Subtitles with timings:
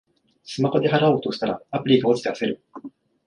[0.43, 2.63] スマホで払おうとしたら、アプリが落ちて焦る